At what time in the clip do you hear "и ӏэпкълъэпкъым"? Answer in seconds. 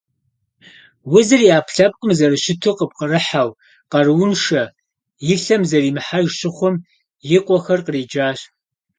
1.43-2.11